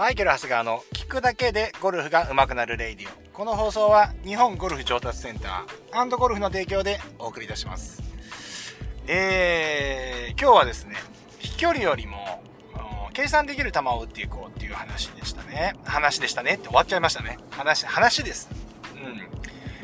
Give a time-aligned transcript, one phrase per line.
[0.00, 3.36] マイケル・ハスガーの聞くだけでゴルフが上手くなるレイディオ。
[3.36, 8.02] この放送は日本ゴルフ上達センターゴルフの提供でお送りいたします。
[9.06, 10.96] えー、今日はですね、
[11.38, 12.42] 飛距離よりも
[13.12, 15.74] 計算できる球を打っていこうっていう話でしたね。
[15.84, 17.36] 話でしたねって終わっちゃいましたね。
[17.50, 18.48] 話、話です。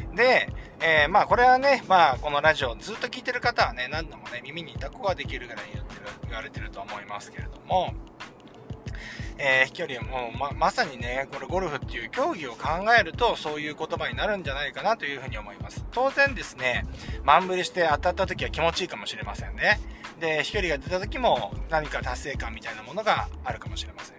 [0.09, 0.17] うん。
[0.17, 0.49] で、
[0.81, 7.93] えー、まあこれはね、まあこのラジオずっと聞いてる方はね、何度もね、耳にいた子ができるぐらい言ってる、言われてると思いますけれども、
[9.39, 12.69] えー、飛距離もままさにね、これゴルフっていう競技を考
[12.99, 15.85] えるとそういう言葉になるんじゃないかなというふうに思います。
[15.93, 16.87] 当然ですね、
[17.25, 19.81] マンブリして当たった時は気持ちいいかもしれませんね。
[20.21, 24.17] で、飛距離が出た時も何か達成感みたいなものがあるかもしれません。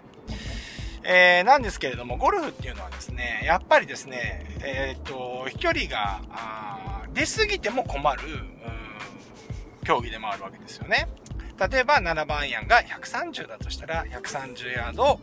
[1.03, 6.21] えー、なんですけれども、ゴルフっていうのはですね、やっぱりですね、えー、っと、飛距離が
[7.13, 8.21] 出過ぎても困る、
[9.85, 11.07] 競技でもあるわけですよね。
[11.59, 15.19] 例えば7番アイアンが130だとしたら130ヤード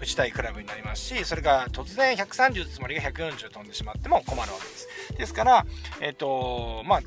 [0.00, 5.66] 打ちたいクラブになりますしそれが突然130つもりが140飛んでしまっても困るわけですですから
[6.00, 7.00] えっ、ー、とまあ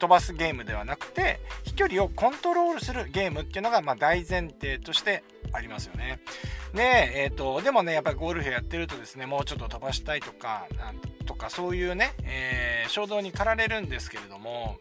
[0.00, 6.20] 飛ばすゲームではなくて飛距離をコントロールするゲームっていうのがま大前提としてありますよね。
[6.74, 10.96] で、えーと、でもねやっぱりゴルフやってるとですねもうちょっと飛ばしたいとかなん
[11.26, 14.78] とかそういうね、えー、衝動に駆られるんですけれども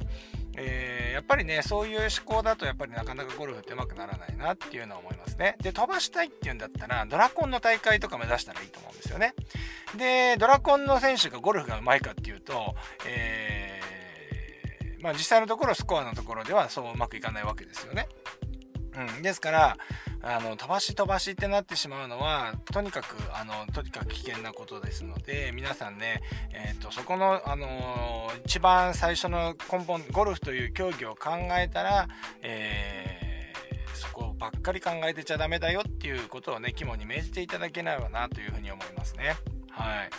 [0.62, 5.56] えー、やっぱりねそういう思考だとやっぱりなかなかゴルフってうまくならないなっていうのは思いますね。
[5.62, 9.34] で飛ばしたいっていうんだったらドラコンの大会とか目指したらいいと思うんですよね。
[9.98, 12.76] でドラコンの選手がゴルフがうまいかっていうと、
[13.08, 18.08] えー、まあ、実際のところスコアのところではそううまくいかないわけですよね。
[19.18, 19.78] うん、ですから
[20.22, 26.22] あの飛ばし飛ばしってなってしまうのはとにかくあのとにかく危険なことですので皆さんね、
[26.54, 32.08] えーと、そこの、あのー、一番最初の根本ゴルフという競技を考えたら、
[32.42, 39.36] えー、そこばっかり考えてちゃダメだよっていうことをね肝に銘じていただけないばなというふうに思いますね。
[39.70, 40.10] はい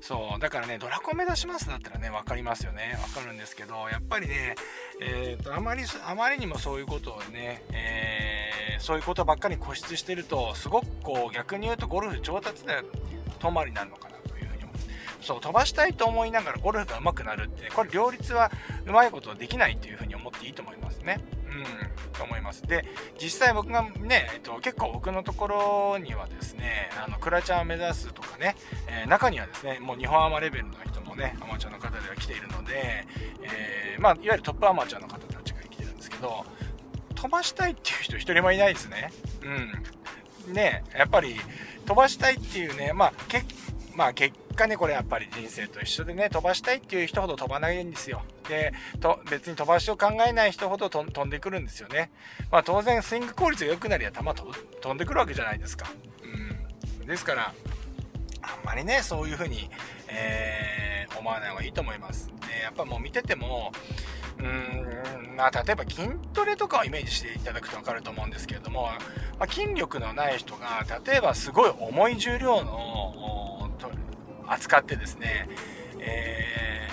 [0.00, 2.98] そうだからねドラコン目指しますだったらね分かりますよね。
[3.12, 4.54] 分かるんですけどやっぱりね、
[5.00, 12.82] えーと、あまりあまりにもそういうことをね、えー、そういうことばっかり固執してるとすごくこう逆に言うとゴルフ上達で
[13.40, 14.76] 止まりになるのかなというふうに思う。
[15.20, 18.50] そう飛ばしたいと思いながらゴルフが上手くなるって、これ両立は
[18.86, 21.20] うまいことできないというふうに思っていいと思いますね。
[21.48, 22.62] うんと思います。
[22.62, 22.84] で
[23.20, 28.56] 実際僕がね、えっと、結構僕のところにはですねあのクラチャーを目指すとかね、
[28.88, 33.06] えー、中にはですねもう日本アマレベルの人もねアマチュアの方では来ているので、
[33.42, 36.44] えー、まあ、いわゆるトップアマチュアの方たちが来てるんですけど
[37.14, 39.10] 飛ばしたいっていう人一人もいないですね。
[40.46, 40.52] うん。
[40.54, 41.36] ねやっぱり
[41.86, 43.46] 飛ばしたいっていうねまあ結
[43.98, 48.22] まあ結果ね、これやっぱり人生と一緒でね、飛ばしたいっていう人ほど飛ばないんですよ。
[48.48, 52.12] で、と別に飛ばしを考えない人ほど飛んでくるんですよね。
[52.52, 54.20] まあ当然スイング効率が良くなりゃ球
[54.80, 55.90] 飛んでくるわけじゃないですか。
[56.22, 57.06] うん。
[57.08, 57.52] ですから、
[58.40, 59.68] あんまりね、そういう風に、
[60.06, 62.28] えー、思わない方がいいと思います。
[62.28, 63.72] で、やっぱもう見てても、
[64.38, 68.90] うーんまあ、例えば筋トレとかをイメージしていただくと分かると思うんですけれども、
[69.38, 72.87] まあ、筋力のない人が例えばすごい重い重量の
[74.48, 75.48] 扱ってですね、
[76.00, 76.88] え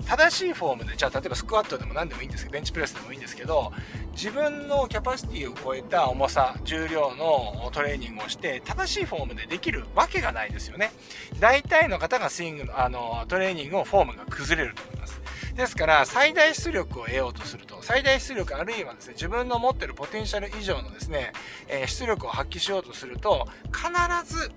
[0.00, 3.72] ー、正しいフォームで、じゃあ例えばスクワットでも何でもいいんですけど、ベンチプレスでもいいんですけど、
[4.12, 10.92] 自分のキャパシティを超えた重さ、重量のトレーニングをして、正しいフォームでできるわけがないですよね。
[11.38, 15.20] 大体の方がスイングの、あの、トレーニングをフォームが崩れると思います。
[15.54, 21.32] ですから、最大出力を得ようとすると、最大出力あるいはですね、自分の持ってるポテンシャル以上のですね、
[21.68, 24.50] え、出力を発揮しようとすると、必ず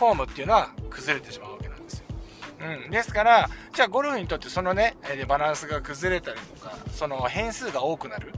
[0.00, 2.06] フォームっていうのは崩れてしまうわけなんですよ。
[2.86, 4.96] うん、ですから、じゃあゴルフにとってそのね、
[5.28, 8.32] バランスが崩れたりとか、その変数が多くなる、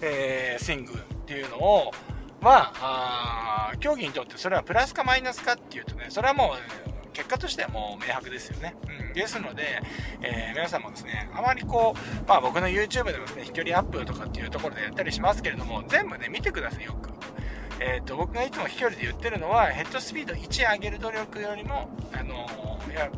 [0.00, 0.96] えー、スイングっ
[1.26, 1.92] ていうのを、
[2.40, 8.74] まあ競技にとってそれはプラスかマイナスかっていうとね、それはもう、結果としてはもう明白ですよね。
[8.88, 9.82] うん、ですので、
[10.22, 17.10] えー、皆さんもですね、あまりこう、まあ僕の YouTube でもですね、飛距離アップとかっていうところでやったりしますけれども、全部ね、見てください、よく。
[17.84, 22.46] えーと、僕がいつも飛距離で言ってるのはヘッドスピード1上げる努力よりも、あの
[22.88, 23.10] いや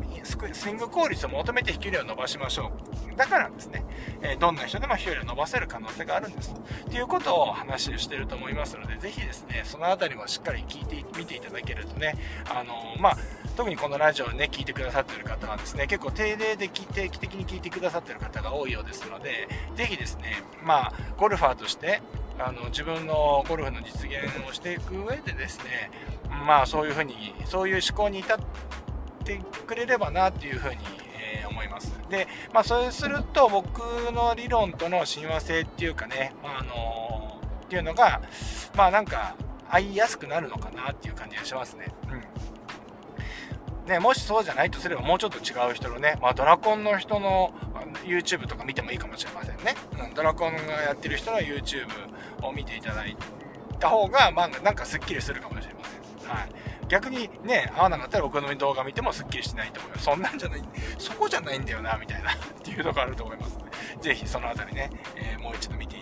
[0.53, 2.71] スイング効率を求めて飛距離を伸ばしましょ
[3.13, 3.15] う。
[3.15, 3.85] だからですね、
[4.21, 6.53] えー、どんな人でも飛距離を伸ばせる可能性があるんです。
[6.89, 12.15] ということを話をしてると思いますのでぜひですねその辺りもしっかり聞いてみていただけるとね、
[12.49, 13.17] あのまあ、
[13.55, 22.01] 特にこのラジオをね聞いてくださってる方はですね結構定例で定期的に聞いてくださってる方が多いようですのでぜひですねまあゴルファーとして
[22.37, 25.91] あの自分のゴルフの実現をしていく上でですね
[26.45, 28.37] まあそういうふうにそういう思考に至っ
[29.23, 30.77] てくれればなっていうふうに、
[31.39, 33.79] えー、思いますでまあそうすると僕
[34.11, 38.21] の理論との親和性っていうかね、まあ、あのっていうのが
[38.75, 39.35] まあなんか
[39.69, 41.87] 合いやすくなるのかなっていう感じがしますね。
[42.09, 42.45] うん
[43.87, 47.53] ね、もしそうじゃないとすればもうちょっと違う人のね、まあ、ドラコンの人の
[48.05, 49.75] YouTube とか見てもいいかもしれませんね。
[50.03, 51.87] うん、ドラコンがやってる人の YouTube
[52.41, 53.15] を見ていただい
[53.79, 56.29] た方が、まあ、なんかすっきりするかもしれません。
[56.29, 56.49] はい。
[56.87, 60.03] 逆にね、合わなかったら僕の動画見てもすっきりしないと思います。
[60.03, 60.61] そんなんじゃない、
[60.97, 63.71] そこじゃないんだよな、みたいなっていうのがあると思いますので、
[64.01, 65.97] ぜひそのあたりね、えー、もう一度見て、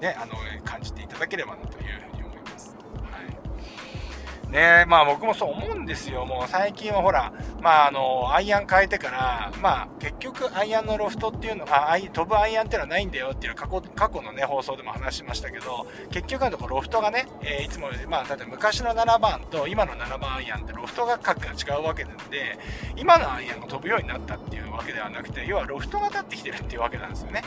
[0.00, 0.32] ね、あの、
[0.64, 2.76] 感じていただければなというふうに思います。
[3.02, 4.50] はい。
[4.50, 6.24] ねまあ僕もそう思うんですよ。
[6.24, 7.32] もう最近はほら、
[7.62, 22.58] まああの、アイアン変えてから、まあ結局アイアンのロフトっていうのは、飛ぶアイアンっていうのはないんだよっていう過去過去のね、放送でも話しましたけど、結局のところロフトがね、えー、いつも、まあ例えば昔の7番と今の7番アイアンってロフトが角が違うわけなんで、
[22.96, 27.44] 今のアイアンが飛ぶようになったっていうわけではなくて、要はロフトが立ってきてるっていうわけなんですよね。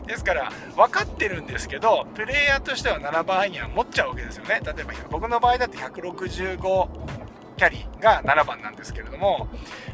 [0.00, 0.06] うん。
[0.06, 4.60] ですから、分かってるんですけど、プレイヤーとしては7番アイアン持っちゃうわけですよね。
[4.64, 6.88] 例えば僕の場合だって165、
[7.58, 9.48] キャリーが7番なんですけれども、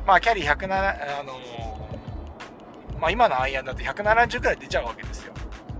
[0.06, 5.32] まあ、キャリー107、あのー、まあ、今のアイアンだと170くらい出ちゃうわけですよ。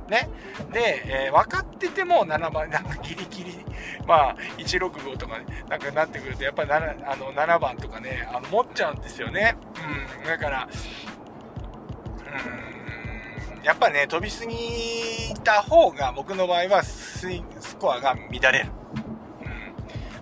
[0.09, 0.29] ね。
[0.73, 3.65] で、えー、分かってても7番、なんかギリギリ、
[4.07, 5.39] まあ、165とか、
[5.69, 9.57] なんかなってくると、やっぱり 7, あの7番とかね、あの持っちゃうんですよね。
[10.23, 10.27] うん。
[10.27, 10.69] だから、
[13.57, 18.84] うん、やっぱね、飛びすぎた方が、僕の場合はスイスコアが乱れる。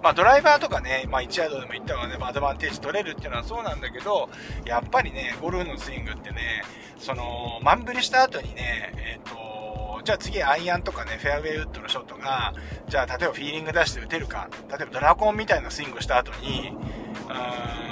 [0.02, 4.28] まあ、ドライバーとかね、まあ、1ヤードでも行った方がね、アドバンテージ取れるっていうのはそうなんだけど、
[4.64, 6.64] やっぱりね、ゴルフのスイングってね、
[6.98, 12.52] その、満振りした後にね、えっ、ー、と、じゃあ次アイアンとかね、フェアウェイウッドのショットが、
[12.88, 16.72] じゃあ例えばフィーリング出して打てるか、例えばドラコンみたいなスイングした後に、
[17.28, 17.91] うー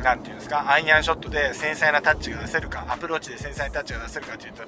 [0.00, 4.62] なんていうんですか、アイアンショットで繊細なタッチが出せるか、アプローチで繊細なタッチが出せるかというと、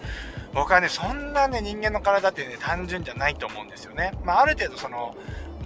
[0.53, 4.13] 僕はね、そんなね、人間の体ってね、単純じゃないと思うんですよね。
[4.25, 5.17] まあ、ある程度その、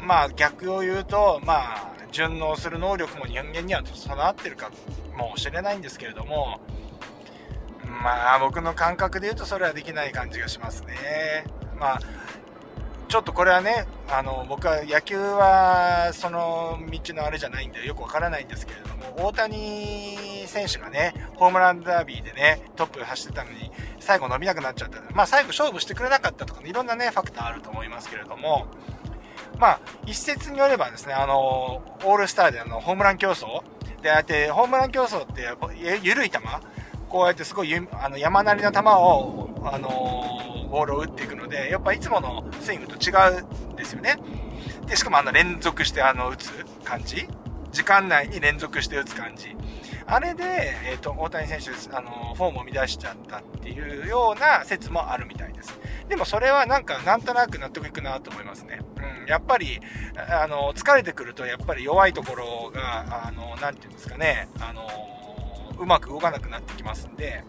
[0.01, 4.71] まあ、逆を言うと、まあ、順応する能力も人間には備わってるか
[5.17, 6.61] もしれないんですけれども、
[8.03, 11.45] まあ、僕の感覚で言うとそれはできない感じがしますね。
[11.79, 12.01] まあ、
[13.09, 23.71] ちょっとこれはね、あの、僕は野球はその道のあれじゃないんでよくわからないんですけれども、大谷選手がね、ホームランダービーでね、トップ走ってたのに、
[24.01, 25.01] 最後伸びなくなっちゃった。
[25.15, 28.67] まあ最後勝負してくれなかったとか、ね、いろんなね、ファクターあると思いますけれども、
[29.59, 33.63] まあ、一説によればですね、あの、オールスターであの、ホームラン競争
[34.03, 36.39] であって、ホームラン競争ってやっぱ、緩い球？
[37.09, 44.17] こうやってすごいあの山なりの球を、あの、ボールを打っていくので、やっぱいつものスイングと違うんですよね。
[44.87, 46.51] で、しかもあの連続してあの打つ
[46.85, 47.27] 感じ
[47.73, 49.55] 時間内に連続して打つ感じ。
[50.07, 50.45] あれで、
[50.89, 55.79] えっ、ー、と、大谷選手、あの、フォームを乱しちゃったっていうような説もあるみたいです。
[56.09, 58.81] でもそれはなんか、なんとなく納得いくなと思いますね。
[59.23, 59.81] うん、やっぱり、
[60.17, 64.89] あの、疲れてくると、やっぱり弱いところが、あの、なんていうんですかね、あの、
[65.79, 67.43] うまく動かなくなってきますんで、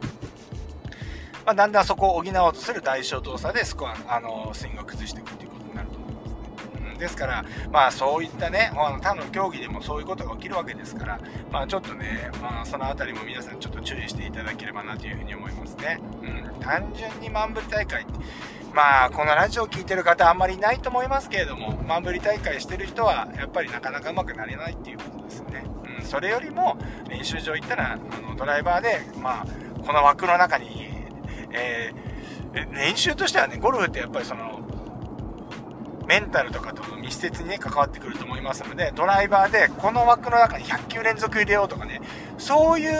[1.47, 6.33] まあ、だんだんそこを補おうとする代償動作でスコア、あの、スイングを崩していくということになると思います
[6.83, 6.91] ね。
[6.91, 16.01] うん、ですから、まあそういったね、あの他の競技でもそういうことが起きるわけですから、まあちょっとね、まあその辺りも皆さんちょっと注意していただければなというふうに思いますね。
[16.21, 16.25] う
[16.57, 18.11] ん、単純にマンブリ大会って、
[18.73, 25.63] まあこのラジオを聴いてる方あんまりいないと思いますけれども、マンブリ大会してる人はやっぱりなかなかうまくなれないっていうことですよね。
[26.04, 26.77] それよりも
[27.07, 27.97] 練習場行ったらあ
[28.30, 29.45] のドライバーで、まあ、
[29.85, 30.96] この枠の中に、
[31.51, 34.61] えー、練習としてはねゴルフってやっぱりその
[36.07, 42.01] メンタルとかと密接にね関わってくると思いますのでドライバーでこの枠の中に100球連続入れようとかね
[42.37, 42.94] そういう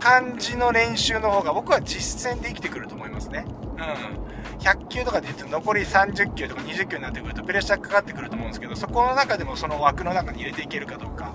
[0.00, 3.44] 感じの練習の方が僕は実践で生きてくると思いますね。
[3.76, 11.34] うん100球とかで言って残り30球とか20球になってくるとプレッシャーかかってくると思うんですけどそこの中でもその枠の中に入れていけるかどうか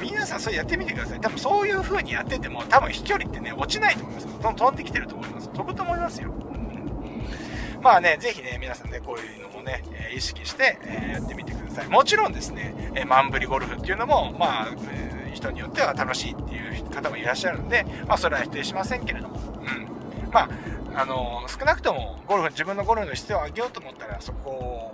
[0.00, 1.20] 皆さんそれやってみてください。
[1.20, 4.26] 多分そういう風にやってても多分飛距離ってね落ちないと思います。
[4.26, 5.48] ど飛んできてると思います。
[5.50, 9.82] 飛ぶと思いますよ、うん、まあねぜひね皆さんねこういうのもね
[10.14, 11.88] 意識して、えやってみてください。
[11.88, 19.36] もちろんですね、えマンブリゴルフっていうのもまあ、え人によっては楽しいっていう方もいらっしゃるんでまあそれは否定しませんけれども。
[19.36, 20.30] うん。
[20.32, 20.48] まあ
[20.94, 24.92] あの少なくともゴルフ自分のゴルフの質を上げようと思ったらそこを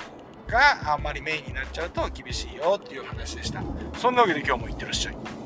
[0.54, 3.60] があんまりメインになっちゃうと厳しいよっていう話でした。
[3.98, 5.43] そんなわけで今日もいってらっしゃい。